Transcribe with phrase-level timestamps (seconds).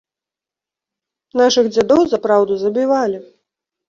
[1.41, 3.19] Нашых дзядоў за праўду забівалі!